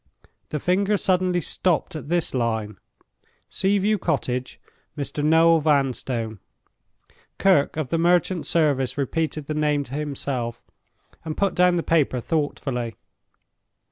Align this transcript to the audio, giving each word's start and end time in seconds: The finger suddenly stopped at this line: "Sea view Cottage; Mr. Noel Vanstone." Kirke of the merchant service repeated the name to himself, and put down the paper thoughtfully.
The 0.49 0.59
finger 0.59 0.97
suddenly 0.97 1.41
stopped 1.41 1.95
at 1.95 2.09
this 2.09 2.33
line: 2.33 2.77
"Sea 3.49 3.77
view 3.77 3.99
Cottage; 3.99 4.59
Mr. 4.97 5.23
Noel 5.23 5.59
Vanstone." 5.59 6.39
Kirke 7.37 7.77
of 7.77 7.89
the 7.89 7.99
merchant 7.99 8.47
service 8.47 8.97
repeated 8.97 9.45
the 9.45 9.53
name 9.53 9.83
to 9.83 9.93
himself, 9.93 10.63
and 11.23 11.37
put 11.37 11.53
down 11.53 11.75
the 11.75 11.83
paper 11.83 12.19
thoughtfully. 12.19 12.95